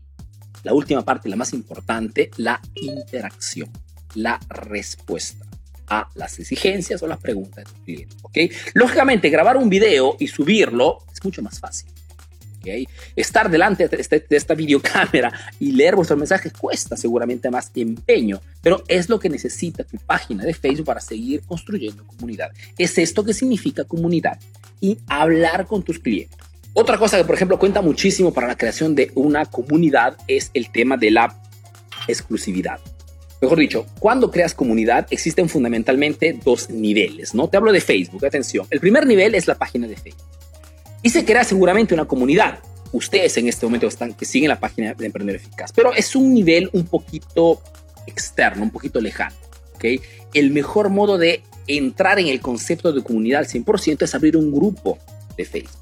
la 0.62 0.72
última 0.72 1.04
parte, 1.04 1.28
la 1.28 1.36
más 1.36 1.52
importante, 1.52 2.30
la 2.38 2.58
interacción, 2.74 3.68
la 4.14 4.40
respuesta 4.48 5.44
a 5.88 6.08
las 6.14 6.38
exigencias 6.38 7.02
o 7.02 7.06
las 7.06 7.18
preguntas 7.18 7.66
de 7.66 7.70
tu 7.70 7.84
cliente, 7.84 8.16
¿ok? 8.22 8.38
Lógicamente, 8.72 9.28
grabar 9.28 9.58
un 9.58 9.68
video 9.68 10.16
y 10.18 10.28
subirlo 10.28 11.00
es 11.12 11.22
mucho 11.22 11.42
más 11.42 11.60
fácil. 11.60 11.90
Estar 13.14 13.50
delante 13.50 13.88
este, 13.98 14.24
de, 14.28 14.36
esta 14.36 14.54
videocámara 14.54 15.32
y 15.60 15.72
leer 15.72 15.96
vuestros 15.96 16.18
mensajes 16.18 16.52
cuesta 16.52 16.96
seguramente 16.96 17.50
más 17.50 17.70
empeño, 17.74 18.40
pero 18.62 18.82
es 18.88 19.08
lo 19.08 19.18
que 19.18 19.28
necesita 19.28 19.84
tu 19.84 19.96
página 19.98 20.44
de 20.44 20.54
Facebook 20.54 20.86
para 20.86 21.00
seguir 21.00 21.42
construyendo 21.42 22.04
comunidad. 22.06 22.50
Es 22.78 22.98
esto 22.98 23.24
que 23.24 23.34
significa 23.34 23.84
comunidad 23.84 24.38
y 24.80 24.98
hablar 25.06 25.66
con 25.66 25.82
tus 25.82 25.98
clientes. 25.98 26.38
Otra 26.72 26.98
cosa 26.98 27.16
que, 27.16 27.24
por 27.24 27.34
ejemplo, 27.34 27.58
cuenta 27.58 27.80
muchísimo 27.80 28.34
para 28.34 28.48
la 28.48 28.56
creación 28.56 28.94
de 28.94 29.10
una 29.14 29.46
comunidad 29.46 30.18
es 30.28 30.50
el 30.52 30.70
tema 30.70 30.96
de 30.96 31.10
la 31.10 31.34
exclusividad. 32.06 32.80
Mejor 33.40 33.58
dicho, 33.58 33.86
cuando 33.98 34.30
creas 34.30 34.54
comunidad 34.54 35.06
existen 35.10 35.48
fundamentalmente 35.48 36.38
dos 36.44 36.70
niveles, 36.70 37.34
¿no? 37.34 37.48
Te 37.48 37.56
hablo 37.56 37.72
de 37.72 37.80
Facebook, 37.80 38.24
atención. 38.24 38.66
El 38.70 38.80
primer 38.80 39.06
nivel 39.06 39.34
es 39.34 39.46
la 39.46 39.54
página 39.56 39.86
de 39.86 39.96
Facebook 39.96 40.35
y 41.02 41.10
se 41.10 41.24
crea 41.24 41.44
seguramente 41.44 41.94
una 41.94 42.06
comunidad. 42.06 42.58
Ustedes 42.92 43.36
en 43.36 43.48
este 43.48 43.66
momento 43.66 43.86
están 43.86 44.14
que 44.14 44.24
siguen 44.24 44.48
la 44.48 44.60
página 44.60 44.94
de 44.94 45.06
Emprendedor 45.06 45.40
Eficaz, 45.40 45.72
pero 45.72 45.92
es 45.92 46.16
un 46.16 46.32
nivel 46.32 46.70
un 46.72 46.86
poquito 46.86 47.60
externo, 48.06 48.62
un 48.62 48.70
poquito 48.70 49.00
lejano. 49.00 49.36
¿okay? 49.74 50.00
El 50.32 50.50
mejor 50.50 50.88
modo 50.88 51.18
de 51.18 51.42
entrar 51.66 52.18
en 52.18 52.28
el 52.28 52.40
concepto 52.40 52.92
de 52.92 53.02
comunidad 53.02 53.40
al 53.40 53.46
100% 53.46 54.02
es 54.02 54.14
abrir 54.14 54.36
un 54.36 54.52
grupo 54.52 54.98
de 55.36 55.44
Facebook. 55.44 55.80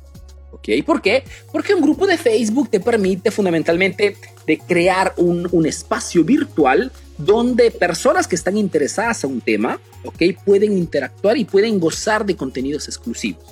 ¿Ok? 0.53 0.69
¿Por 0.87 1.03
qué? 1.03 1.25
Porque 1.53 1.75
un 1.75 1.83
grupo 1.83 2.07
de 2.07 2.17
Facebook 2.17 2.71
te 2.71 2.81
permite 2.81 3.31
fundamentalmente 3.31 4.17
de 4.47 4.59
crear 4.59 5.13
un, 5.17 5.49
un 5.51 5.67
espacio 5.67 6.25
virtual 6.25 6.93
donde 7.19 7.71
personas 7.71 8.27
que 8.27 8.35
están 8.35 8.57
interesadas 8.57 9.25
en 9.25 9.33
un 9.33 9.41
tema, 9.41 9.81
¿ok? 10.05 10.23
Pueden 10.45 10.73
interactuar 10.77 11.37
y 11.37 11.45
pueden 11.45 11.79
gozar 11.79 12.25
de 12.25 12.37
contenidos 12.37 12.89
exclusivos. 12.89 13.45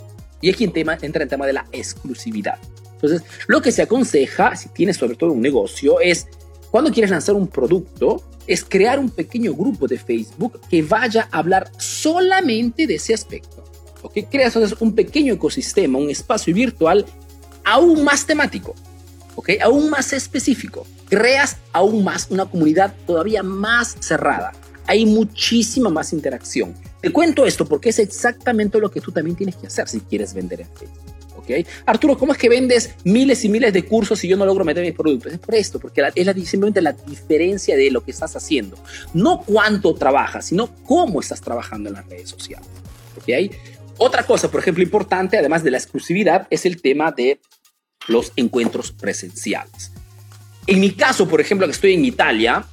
Y 0.43 0.51
aquí 0.51 0.65
en 0.65 0.73
tema, 0.73 0.99
entra 1.01 1.23
el 1.23 1.29
tema 1.31 1.47
de 1.47 1.55
la 1.55 1.67
exclusividad. 1.73 2.59
Entonces, 2.95 3.23
lo 3.47 3.63
que 3.63 3.73
se 3.73 3.83
aconseja, 3.83 4.55
si 4.57 4.69
tienes 4.69 4.99
sobre 4.99 5.17
todo 5.17 5.33
un 5.33 5.41
negocio, 5.41 5.99
es 6.01 6.27
cuando 6.71 6.91
quieres 6.91 7.11
lanzar 7.11 7.35
un 7.35 7.49
producto, 7.49 8.23
es 8.47 8.65
crear 8.65 8.99
un 8.99 9.09
pequeño 9.09 9.55
grupo 9.55 9.87
de 9.87 9.99
Facebook 9.99 10.61
que 10.69 10.83
vaya 10.83 11.29
a 11.31 11.39
hablar 11.39 11.71
solamente 11.79 12.87
de 12.87 12.97
ese 12.97 13.15
aspecto. 13.15 13.65
¿Ok? 14.03 14.19
Creas 14.31 14.55
entonces 14.57 14.79
un 14.81 14.95
pequeño 14.95 15.33
ecosistema, 15.33 15.99
un 15.99 16.11
espacio 16.11 16.53
virtual 16.53 17.07
aún 17.65 18.05
más 18.05 18.27
temático, 18.27 18.75
¿ok? 19.37 19.51
Aún 19.63 19.91
más 19.91 20.13
específico. 20.13 20.87
Creas 21.09 21.59
aún 21.73 22.05
más 22.05 22.27
una 22.31 22.47
comunidad 22.47 22.95
todavía 23.07 23.43
más 23.43 23.97
cerrada. 24.01 24.53
Hay 24.87 25.07
muchísima 25.07 25.91
más 25.91 26.13
interacción. 26.13 26.75
Te 27.03 27.11
cuento 27.11 27.45
esto 27.45 27.67
porque 27.67 27.89
es 27.89 27.99
exactamente 27.99 28.79
lo 28.79 28.89
que 28.89 29.01
tú 29.01 29.11
también 29.11 29.37
tienes 29.37 29.57
que 29.57 29.67
hacer 29.67 29.89
si 29.89 30.01
quieres 30.01 30.33
vender 30.33 30.61
en 30.61 30.69
Facebook. 30.69 31.13
¿ok? 31.37 31.51
Arturo, 31.85 32.17
¿cómo 32.17 32.33
es 32.33 32.39
que 32.39 32.49
vendes 32.49 32.95
miles 33.03 33.45
y 33.45 33.49
miles 33.49 33.73
de 33.73 33.85
cursos 33.85 34.23
y 34.23 34.29
yo 34.29 34.37
no 34.37 34.47
logro 34.47 34.65
meter 34.65 34.85
mis 34.85 34.95
productos? 34.95 35.33
Es 35.33 35.41
por 35.41 35.57
esto, 35.57 35.81
porque 35.81 36.01
es 36.15 36.25
la, 36.25 36.33
simplemente 36.33 36.81
la 36.81 36.93
diferencia 36.93 37.77
de 37.77 37.91
lo 37.91 38.05
que 38.05 38.13
estás 38.13 38.37
haciendo. 38.37 38.79
No 39.15 39.43
cuánto 39.45 39.95
trabajas, 39.95 40.47
sino 40.47 40.73
cómo 40.85 41.21
estás 41.21 41.41
trabajando 41.41 41.89
en 41.89 41.97
las 41.97 42.07
redes 42.07 42.31
sociales. 42.31 42.69
¿ok? 43.17 43.53
Otra 43.99 44.25
cosa, 44.25 44.49
por 44.49 44.61
ejemplo, 44.61 44.85
importante, 44.85 45.37
además 45.37 45.65
de 45.65 45.73
la 45.73 45.79
exclusividad, 45.79 46.47
es 46.51 46.67
el 46.67 46.81
tema 46.81 47.11
de 47.11 47.41
los 48.07 48.33
encuentros 48.37 48.93
presenciales. 48.93 49.91
En 50.69 50.79
mi 50.79 50.93
caso, 50.93 51.27
por 51.27 51.41
ejemplo, 51.41 51.67
que 51.67 51.73
estoy 51.73 51.95
en 51.95 52.05
Italia 52.05 52.65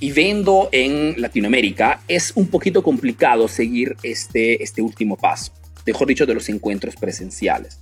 y 0.00 0.12
vendo 0.12 0.68
en 0.72 1.20
Latinoamérica, 1.20 2.00
es 2.06 2.32
un 2.36 2.46
poquito 2.48 2.82
complicado 2.82 3.48
seguir 3.48 3.96
este, 4.02 4.62
este 4.62 4.80
último 4.80 5.16
paso, 5.16 5.52
mejor 5.86 6.08
dicho, 6.08 6.26
de 6.26 6.34
los 6.34 6.48
encuentros 6.48 6.96
presenciales. 6.96 7.80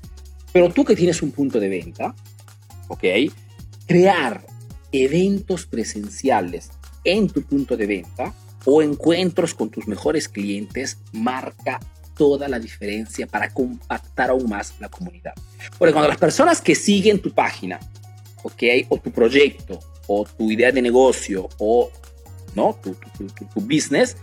Pero 0.52 0.70
tú 0.70 0.84
que 0.84 0.96
tienes 0.96 1.20
un 1.22 1.32
punto 1.32 1.60
de 1.60 1.68
venta, 1.68 2.14
¿ok? 2.88 3.04
Crear 3.86 4.46
eventos 4.92 5.66
presenciales 5.66 6.70
en 7.04 7.28
tu 7.28 7.42
punto 7.42 7.76
de 7.76 7.86
venta 7.86 8.34
o 8.64 8.82
encuentros 8.82 9.54
con 9.54 9.70
tus 9.70 9.86
mejores 9.86 10.28
clientes 10.28 10.98
marca 11.12 11.78
toda 12.16 12.48
la 12.48 12.58
diferencia 12.58 13.26
para 13.26 13.50
compactar 13.50 14.30
aún 14.30 14.48
más 14.48 14.74
la 14.80 14.88
comunidad. 14.88 15.34
Porque 15.78 15.92
cuando 15.92 16.08
las 16.08 16.18
personas 16.18 16.62
que 16.62 16.74
siguen 16.74 17.20
tu 17.20 17.32
página, 17.32 17.78
¿ok? 18.42 18.62
O 18.88 18.98
tu 18.98 19.10
proyecto, 19.10 19.78
o 20.06 20.24
tu 20.24 20.50
idea 20.50 20.72
de 20.72 20.80
negocio, 20.80 21.48
o 21.58 21.90
¿no? 22.56 22.76
tu, 22.82 22.96
tu 23.54 23.60
business, 23.60 24.16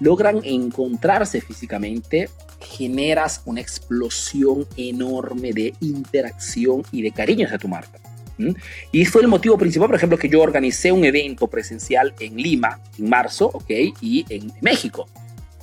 logran 0.00 0.40
encontrarse 0.44 1.40
físicamente, 1.40 2.28
generas 2.60 3.42
una 3.44 3.60
explosión 3.60 4.66
enorme 4.76 5.52
de 5.52 5.74
interacción 5.80 6.82
y 6.90 7.02
de 7.02 7.12
cariño 7.12 7.46
hacia 7.46 7.58
tu 7.58 7.68
marca. 7.68 7.98
Y 8.92 9.04
fue 9.04 9.22
el 9.22 9.28
motivo 9.28 9.58
principal, 9.58 9.88
por 9.88 9.96
ejemplo, 9.96 10.16
que 10.18 10.28
yo 10.28 10.40
organicé 10.40 10.92
un 10.92 11.04
evento 11.04 11.48
presencial 11.48 12.14
en 12.20 12.36
Lima 12.36 12.80
en 12.98 13.08
marzo, 13.08 13.50
¿ok? 13.52 13.70
Y 14.00 14.24
en 14.28 14.52
México. 14.60 15.08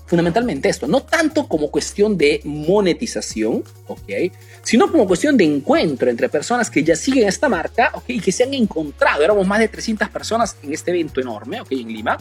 Fundamentalmente 0.05 0.69
esto, 0.69 0.88
no 0.88 1.01
tanto 1.01 1.47
como 1.47 1.71
cuestión 1.71 2.15
de 2.15 2.39
monetización, 2.43 3.63
¿ok? 3.88 4.31
Sino 4.62 4.91
como 4.91 5.07
cuestión 5.07 5.35
de 5.35 5.45
encuentro 5.45 6.09
entre 6.12 6.29
personas 6.29 6.69
que 6.69 6.83
ya 6.83 6.95
siguen 6.95 7.27
esta 7.27 7.50
marca, 7.50 7.91
¿ok? 7.95 8.03
Y 8.09 8.19
que 8.19 8.31
se 8.31 8.43
han 8.43 8.53
encontrado. 8.53 9.24
Éramos 9.24 9.47
más 9.47 9.59
de 9.59 9.67
300 9.67 10.09
personas 10.09 10.57
en 10.62 10.74
este 10.74 10.91
evento 10.91 11.21
enorme, 11.21 11.59
¿ok? 11.59 11.71
En 11.71 11.88
Lima. 11.88 12.17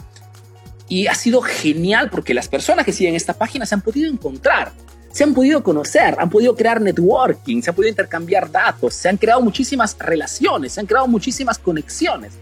Y 0.87 1.05
ha 1.05 1.13
sido 1.13 1.41
genial 1.41 2.09
porque 2.09 2.33
las 2.33 2.47
personas 2.47 2.85
que 2.85 2.91
siguen 2.91 3.13
esta 3.13 3.33
página 3.33 3.67
se 3.67 3.75
han 3.75 3.81
podido 3.81 4.11
encontrar, 4.11 4.71
se 5.11 5.23
han 5.23 5.33
podido 5.33 5.63
conocer, 5.63 6.15
han 6.19 6.29
podido 6.29 6.55
crear 6.55 6.81
networking, 6.81 7.61
se 7.61 7.69
han 7.69 7.75
podido 7.75 7.89
intercambiar 7.89 8.51
datos, 8.51 8.95
se 8.95 9.09
han 9.09 9.17
creado 9.17 9.41
muchísimas 9.41 9.95
relaciones, 9.99 10.73
se 10.73 10.79
han 10.79 10.87
creado 10.87 11.07
muchísimas 11.07 11.59
conexiones. 11.59 12.33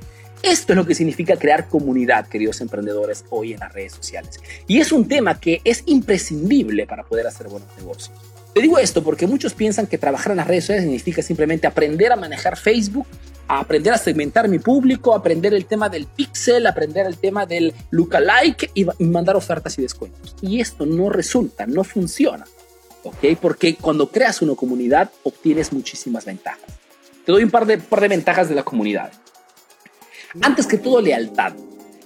Esto 0.44 0.74
es 0.74 0.78
lo 0.78 0.86
que 0.86 0.94
significa 0.94 1.38
crear 1.38 1.70
comunidad, 1.70 2.28
queridos 2.28 2.60
emprendedores, 2.60 3.24
hoy 3.30 3.54
en 3.54 3.62
las 3.62 3.72
redes 3.72 3.94
sociales. 3.94 4.40
Y 4.68 4.80
es 4.80 4.92
un 4.92 5.08
tema 5.08 5.40
que 5.40 5.62
es 5.64 5.84
imprescindible 5.86 6.86
para 6.86 7.04
poder 7.04 7.26
hacer 7.26 7.48
buenos 7.48 7.70
negocios. 7.78 8.12
Te 8.54 8.62
digo 8.62 8.78
esto 8.78 9.02
porque 9.04 9.26
muchos 9.26 9.54
piensan 9.54 9.88
que 9.88 9.98
trabajar 9.98 10.32
en 10.32 10.38
las 10.38 10.48
redes 10.48 10.66
sociales 10.66 10.84
significa 10.84 11.22
simplemente 11.22 11.66
aprender 11.66 12.12
a 12.12 12.18
manejar 12.18 12.58
Facebook 12.58 13.08
a 13.48 13.60
aprender 13.60 13.94
a 13.94 13.98
segmentar 13.98 14.48
mi 14.48 14.60
público, 14.60 15.14
aprender 15.14 15.54
el 15.54 15.66
tema 15.66 15.90
del 15.90 16.08
pixel, 16.08 16.68
aprender 16.68 17.06
el 17.06 17.18
tema 17.18 17.46
del 17.46 17.74
lookalike 17.92 18.72
y, 18.74 18.86
mandar 19.06 19.36
ofertas 19.36 19.78
y 19.78 19.82
descuentos. 19.82 20.36
Y 20.42 20.60
esto 20.60 20.86
no 20.86 21.10
resulta, 21.10 21.66
no 21.66 21.84
funciona, 21.84 22.46
¿ok? 23.04 23.38
Porque 23.42 23.76
cuando 23.76 24.10
creas 24.10 24.42
una 24.42 24.56
comunidad 24.56 25.12
obtienes 25.24 25.74
muchísimas 25.74 26.26
ventajas. 26.26 26.62
Te 27.26 27.32
doy 27.32 27.44
un 27.44 27.52
par 27.52 27.66
de, 27.66 27.78
par 27.78 28.02
de 28.02 28.10
ventajas 28.10 28.50
de 28.50 28.56
la 28.56 28.64
comunidad. 28.64 29.12
Antes 30.42 30.68
que 30.68 30.78
todo, 30.78 31.02
lealtad. 31.02 31.54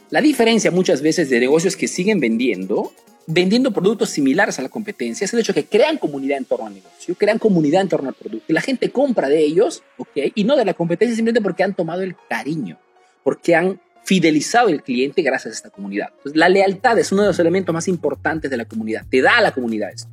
La 0.10 0.22
diferencia 0.22 0.72
muchas 0.72 1.02
veces 1.02 1.30
de 1.30 1.40
negocios 1.40 1.76
que 1.76 1.88
siguen 1.88 2.20
vendiendo 2.20 2.92
vendiendo 3.28 3.72
productos 3.72 4.10
similares 4.10 4.58
a 4.58 4.62
la 4.62 4.70
competencia 4.70 5.26
es 5.26 5.34
el 5.34 5.42
hecho 5.42 5.54
que 5.54 5.66
crean 5.66 5.98
comunidad 5.98 6.38
en 6.38 6.46
torno 6.46 6.68
al 6.68 6.74
negocio, 6.74 7.14
crean 7.16 7.38
comunidad 7.38 7.82
en 7.82 7.90
torno 7.90 8.08
al 8.08 8.16
producto 8.16 8.54
la 8.54 8.62
gente 8.62 8.90
compra 8.90 9.28
de 9.28 9.40
ellos, 9.40 9.84
¿ok? 9.98 10.32
Y 10.34 10.46
no 10.46 10.56
de 10.56 10.66
la 10.66 10.74
competencia 10.74 11.16
simplemente 11.16 11.42
porque 11.42 11.64
han 11.64 11.76
tomado 11.76 12.02
el 12.02 12.16
cariño, 12.30 12.80
porque 13.24 13.56
han 13.56 13.82
fidelizado 14.04 14.70
el 14.70 14.82
cliente 14.82 15.22
gracias 15.22 15.54
a 15.54 15.58
esta 15.58 15.70
comunidad. 15.70 16.08
Entonces, 16.16 16.38
la 16.38 16.48
lealtad 16.48 16.98
es 16.98 17.12
uno 17.12 17.24
de 17.24 17.28
los 17.28 17.40
elementos 17.40 17.74
más 17.74 17.90
importantes 17.90 18.50
de 18.50 18.56
la 18.56 18.64
comunidad. 18.64 19.06
Te 19.10 19.22
da 19.22 19.38
a 19.38 19.42
la 19.42 19.52
comunidad 19.52 19.92
esto, 19.94 20.10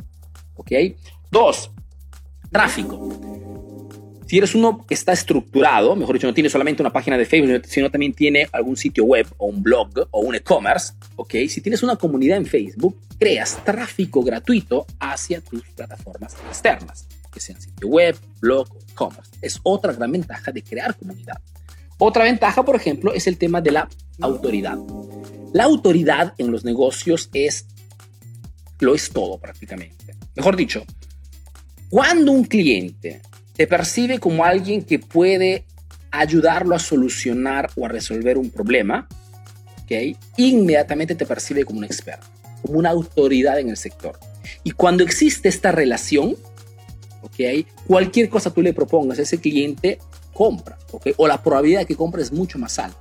¿ok? 0.56 0.72
Dos, 1.30 1.70
tráfico. 2.50 3.73
Si 4.26 4.38
eres 4.38 4.54
uno 4.54 4.84
que 4.86 4.94
está 4.94 5.12
estructurado, 5.12 5.94
mejor 5.96 6.14
dicho, 6.14 6.26
no 6.26 6.34
tiene 6.34 6.48
solamente 6.48 6.82
una 6.82 6.92
página 6.92 7.18
de 7.18 7.26
Facebook, 7.26 7.62
sino 7.66 7.90
también 7.90 8.14
tiene 8.14 8.48
algún 8.52 8.76
sitio 8.76 9.04
web 9.04 9.26
o 9.36 9.46
un 9.46 9.62
blog 9.62 10.08
o 10.10 10.20
un 10.20 10.34
e-commerce, 10.34 10.94
¿ok? 11.16 11.34
Si 11.48 11.60
tienes 11.60 11.82
una 11.82 11.96
comunidad 11.96 12.38
en 12.38 12.46
Facebook, 12.46 12.96
creas 13.18 13.62
tráfico 13.64 14.22
gratuito 14.22 14.86
hacia 14.98 15.40
tus 15.42 15.62
plataformas 15.70 16.34
externas, 16.48 17.06
que 17.30 17.40
sean 17.40 17.60
sitio 17.60 17.88
web, 17.88 18.16
blog 18.40 18.66
o 18.74 18.78
e-commerce. 18.78 19.30
Es 19.42 19.60
otra 19.62 19.92
gran 19.92 20.10
ventaja 20.10 20.50
de 20.52 20.62
crear 20.62 20.96
comunidad. 20.96 21.40
Otra 21.98 22.24
ventaja, 22.24 22.64
por 22.64 22.76
ejemplo, 22.76 23.12
es 23.12 23.26
el 23.26 23.36
tema 23.36 23.60
de 23.60 23.72
la 23.72 23.88
autoridad. 24.20 24.78
La 25.52 25.64
autoridad 25.64 26.34
en 26.38 26.50
los 26.50 26.64
negocios 26.64 27.28
es, 27.34 27.66
lo 28.80 28.94
es 28.94 29.10
todo 29.10 29.38
prácticamente. 29.38 30.16
Mejor 30.34 30.56
dicho, 30.56 30.84
cuando 31.90 32.32
un 32.32 32.44
cliente 32.44 33.20
te 33.56 33.66
percibe 33.66 34.18
como 34.18 34.44
alguien 34.44 34.82
que 34.82 34.98
puede 34.98 35.64
ayudarlo 36.10 36.74
a 36.74 36.78
solucionar 36.78 37.70
o 37.76 37.86
a 37.86 37.88
resolver 37.88 38.38
un 38.38 38.50
problema, 38.50 39.08
¿ok? 39.82 40.16
Inmediatamente 40.36 41.14
te 41.14 41.26
percibe 41.26 41.64
como 41.64 41.78
un 41.78 41.84
experto, 41.84 42.26
como 42.62 42.78
una 42.78 42.90
autoridad 42.90 43.58
en 43.58 43.68
el 43.68 43.76
sector. 43.76 44.18
Y 44.62 44.72
cuando 44.72 45.02
existe 45.02 45.48
esta 45.48 45.72
relación, 45.72 46.36
¿ok? 47.22 47.66
Cualquier 47.86 48.28
cosa 48.28 48.52
tú 48.52 48.62
le 48.62 48.72
propongas 48.72 49.18
a 49.18 49.22
ese 49.22 49.38
cliente, 49.38 49.98
compra, 50.32 50.78
¿ok? 50.92 51.08
O 51.16 51.26
la 51.26 51.42
probabilidad 51.42 51.80
de 51.80 51.86
que 51.86 51.96
compre 51.96 52.22
es 52.22 52.32
mucho 52.32 52.58
más 52.58 52.78
alta. 52.78 52.98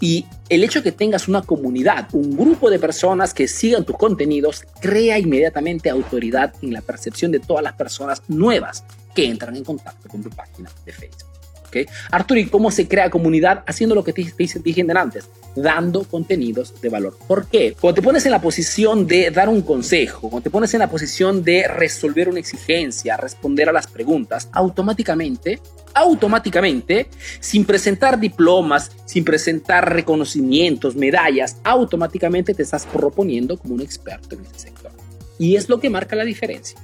Y 0.00 0.26
el 0.48 0.62
hecho 0.62 0.80
de 0.80 0.84
que 0.84 0.92
tengas 0.92 1.28
una 1.28 1.42
comunidad, 1.42 2.08
un 2.12 2.36
grupo 2.36 2.70
de 2.70 2.78
personas 2.78 3.32
que 3.32 3.48
sigan 3.48 3.84
tus 3.84 3.96
contenidos, 3.96 4.64
crea 4.80 5.18
inmediatamente 5.18 5.88
autoridad 5.88 6.52
en 6.62 6.72
la 6.72 6.82
percepción 6.82 7.32
de 7.32 7.40
todas 7.40 7.62
las 7.62 7.72
personas 7.74 8.22
nuevas 8.28 8.84
que 9.14 9.26
entran 9.26 9.56
en 9.56 9.64
contacto 9.64 10.08
con 10.08 10.22
tu 10.22 10.30
página 10.30 10.70
de 10.84 10.92
Facebook. 10.92 11.35
¿Okay? 11.80 11.86
Arturo, 12.10 12.40
¿y 12.40 12.46
cómo 12.46 12.70
se 12.70 12.88
crea 12.88 13.10
comunidad? 13.10 13.62
Haciendo 13.66 13.94
lo 13.94 14.04
que 14.04 14.12
te, 14.12 14.24
te 14.24 14.58
dije 14.60 14.86
antes, 14.96 15.28
dando 15.54 16.04
contenidos 16.04 16.80
de 16.80 16.88
valor. 16.88 17.16
¿Por 17.26 17.46
qué? 17.48 17.76
Cuando 17.80 17.96
te 17.96 18.02
pones 18.02 18.24
en 18.26 18.32
la 18.32 18.40
posición 18.40 19.06
de 19.06 19.30
dar 19.30 19.48
un 19.48 19.62
consejo, 19.62 20.30
cuando 20.30 20.42
te 20.42 20.50
pones 20.50 20.72
en 20.74 20.80
la 20.80 20.90
posición 20.90 21.42
de 21.42 21.66
resolver 21.68 22.28
una 22.28 22.40
exigencia, 22.40 23.16
responder 23.16 23.68
a 23.68 23.72
las 23.72 23.86
preguntas, 23.86 24.48
automáticamente 24.52 25.60
automáticamente, 25.96 27.06
sin 27.40 27.64
presentar 27.64 28.20
diplomas, 28.20 28.92
sin 29.06 29.24
presentar 29.24 29.94
reconocimientos, 29.94 30.94
medallas, 30.94 31.56
automáticamente 31.64 32.52
te 32.52 32.62
estás 32.62 32.84
proponiendo 32.84 33.56
como 33.56 33.74
un 33.74 33.80
experto 33.80 34.36
en 34.36 34.42
ese 34.42 34.58
sector. 34.58 34.92
Y 35.38 35.56
es 35.56 35.70
lo 35.70 35.80
que 35.80 35.88
marca 35.88 36.14
la 36.14 36.24
diferencia. 36.24 36.78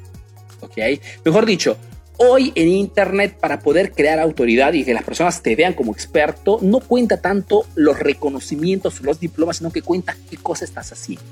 ¿Ok? 0.61 0.79
Mejor 1.27 1.45
dicho, 1.45 1.77
Hoy 2.25 2.53
en 2.55 2.69
Internet, 2.69 3.37
para 3.41 3.59
poder 3.59 3.91
crear 3.91 4.21
autoridad 4.21 4.75
y 4.75 4.85
que 4.85 4.95
las 4.95 5.03
personas 5.03 5.43
te 5.43 5.57
vean 5.57 5.73
como 5.75 5.91
experto, 5.93 6.61
no 6.63 6.79
cuenta 6.79 7.21
tanto 7.21 7.67
los 7.75 7.99
reconocimientos, 7.99 9.01
los 9.01 9.19
diplomas, 9.19 9.57
sino 9.57 9.73
que 9.73 9.83
cuenta 9.83 10.17
qué 10.31 10.37
cosa 10.37 10.65
estás 10.65 10.93
haciendo. 10.93 11.25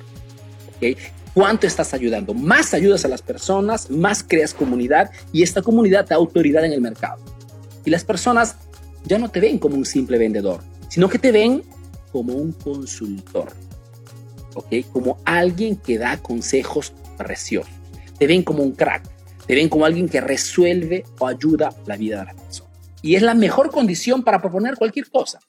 ¿ok? 0.77 0.99
¿Cuánto 1.33 1.69
estás 1.69 1.95
ayudando? 1.95 2.35
Más 2.35 2.75
ayudas 2.75 3.05
a 3.05 3.09
las 3.09 3.23
personas, 3.23 3.89
más 3.89 4.25
creas 4.27 4.53
comunidad 4.53 5.13
y 5.33 5.45
esta 5.45 5.63
comunidad 5.63 6.09
da 6.09 6.17
autoridad 6.17 6.65
en 6.65 6.73
el 6.73 6.81
mercado. 6.81 7.23
Y 7.85 7.91
las 7.91 8.03
personas 8.03 8.57
ya 9.05 9.17
no 9.17 9.29
te 9.29 9.39
ven 9.39 9.61
como 9.61 9.77
un 9.77 9.87
simple 9.87 10.19
vendedor, 10.19 10.61
sino 10.89 11.09
que 11.09 11.21
te 11.21 11.31
ven 11.31 11.63
como 12.11 12.33
un 12.33 12.51
consultor, 12.51 13.53
¿ok? 14.55 14.75
Como 14.93 15.19
alguien 15.25 15.77
que 15.77 15.99
da 15.99 16.17
consejos 16.17 16.93
preciosos. 17.17 17.73
Te 18.19 18.27
ven 18.27 18.43
como 18.43 18.65
un 18.65 18.73
crack, 18.73 19.09
te 19.51 19.57
ven 19.57 19.69
como 19.69 19.85
alguien 19.85 20.09
que 20.09 20.21
resuelve 20.21 21.03
o 21.19 21.27
ayuda 21.27 21.75
la 21.85 21.97
vida 21.97 22.21
de 22.21 22.27
la 22.27 22.35
persona. 22.35 22.71
Y 23.03 23.17
es 23.17 23.23
la 23.23 23.35
mejor 23.35 23.73
condición 23.73 24.23
para 24.23 24.41
proponer 24.41 24.77
cualquier 24.77 25.11
cosa. 25.11 25.41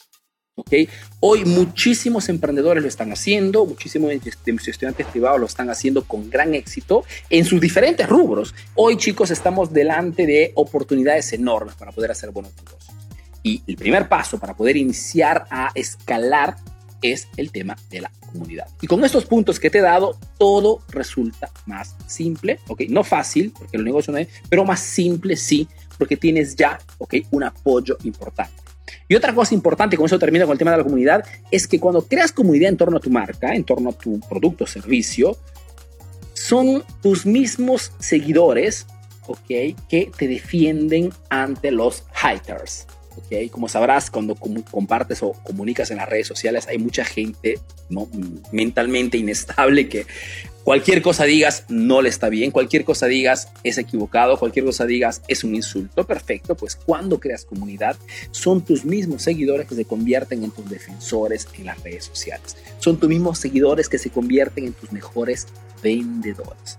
¿okay? 0.56 0.90
Hoy 1.20 1.46
muchísimos 1.46 2.28
emprendedores 2.28 2.82
lo 2.82 2.90
están 2.90 3.12
haciendo, 3.12 3.64
muchísimos 3.64 4.12
estudiantes 4.12 5.06
privados 5.06 5.40
lo 5.40 5.46
están 5.46 5.70
haciendo 5.70 6.04
con 6.04 6.32
gran 6.32 6.56
éxito 6.56 7.06
en 7.30 7.46
sus 7.46 7.62
diferentes 7.62 8.10
rubros. 8.10 8.56
Hoy 8.74 8.98
chicos 8.98 9.30
estamos 9.30 9.72
delante 9.72 10.26
de 10.26 10.52
oportunidades 10.56 11.32
enormes 11.34 11.76
para 11.76 11.92
poder 11.92 12.10
hacer 12.10 12.32
buenos 12.32 12.54
negocios. 12.56 12.96
Y 13.44 13.62
el 13.68 13.76
primer 13.76 14.10
paso 14.10 14.40
para 14.40 14.56
poder 14.56 14.78
iniciar 14.78 15.46
a 15.52 15.70
escalar 15.76 16.56
es 17.02 17.28
el 17.38 17.52
tema 17.52 17.76
de 17.90 18.02
la 18.02 18.12
comunidad. 18.32 18.68
Y 18.82 18.88
con 18.88 19.04
estos 19.04 19.26
puntos 19.26 19.60
que 19.60 19.70
te 19.70 19.80
he 19.80 19.82
dado, 19.82 20.18
todo 20.38 20.82
resulta 20.90 21.50
más 21.66 21.96
simple, 22.08 22.60
¿ok? 22.68 22.82
No 22.90 23.04
fácil, 23.04 23.52
porque 23.58 23.78
el 23.78 23.84
negocio 23.84 24.14
no 24.14 24.20
es, 24.20 24.28
pero 24.50 24.66
más 24.66 24.80
simple 24.80 25.36
sí, 25.36 25.68
porque 25.98 26.18
tienes 26.18 26.56
ya, 26.56 26.80
¿ok? 26.98 27.16
Un 27.32 27.44
apoyo 27.44 27.98
importante. 28.04 28.62
Y 29.08 29.16
otra 29.16 29.34
cosa 29.34 29.54
importante, 29.54 29.98
con 29.98 30.06
eso 30.06 30.20
termino 30.20 30.46
con 30.46 30.54
el 30.54 30.58
tema 30.58 30.72
de 30.72 30.78
la 30.78 30.84
comunidad, 30.84 31.26
es 31.50 31.68
que 31.68 31.80
cuando 31.80 32.08
creas 32.08 32.32
comunidad 32.32 32.70
en 32.70 32.78
torno 32.78 32.98
a 32.98 33.02
tu 33.02 33.10
marca, 33.10 33.54
en 33.54 33.64
torno 33.64 33.90
a 33.90 33.94
tu 33.94 34.20
producto 34.22 34.64
o 34.64 34.68
servicio, 34.68 35.38
son 36.34 36.84
tus 37.02 37.26
mismos 37.26 37.92
seguidores, 38.00 38.88
¿ok? 39.28 39.76
Que 39.90 40.12
te 40.18 40.28
defienden 40.28 41.12
ante 41.30 41.72
los 41.72 42.04
haters. 42.14 42.88
¿Okay? 43.18 43.50
Como 43.50 43.68
sabrás, 43.68 44.10
cuando 44.10 44.36
compartes 44.36 45.24
o 45.24 45.34
comunicas 45.44 45.92
en 45.92 45.98
las 45.98 46.10
redes 46.10 46.28
sociales, 46.28 46.68
hay 46.68 46.78
mucha 46.78 47.06
gente 47.06 47.60
¿no? 47.90 48.08
mentalmente 48.52 49.18
inestable 49.18 49.90
que 49.90 50.06
cualquier 50.64 51.02
cosa 51.02 51.26
digas 51.26 51.66
no 51.70 52.02
le 52.02 52.10
está 52.10 52.30
bien, 52.30 52.52
cualquier 52.52 52.86
cosa 52.86 53.08
digas 53.08 53.50
es 53.64 53.78
equivocado, 53.78 54.38
cualquier 54.38 54.66
cosa 54.66 54.86
digas 54.86 55.22
es 55.28 55.44
un 55.44 55.56
insulto, 55.56 56.06
perfecto, 56.06 56.56
pues 56.56 56.76
cuando 56.76 57.20
creas 57.20 57.46
comunidad 57.46 57.98
son 58.32 58.62
tus 58.64 58.86
mismos 58.86 59.24
seguidores 59.24 59.68
que 59.68 59.76
se 59.76 59.86
convierten 59.86 60.44
en 60.44 60.52
tus 60.52 60.70
defensores 60.70 61.48
en 61.58 61.66
las 61.66 61.82
redes 61.84 62.06
sociales, 62.06 62.58
son 62.80 63.00
tus 63.00 63.10
mismos 63.10 63.40
seguidores 63.40 63.90
que 63.90 63.98
se 63.98 64.10
convierten 64.10 64.66
en 64.66 64.74
tus 64.74 64.92
mejores 64.92 65.48
vendedores. 65.82 66.78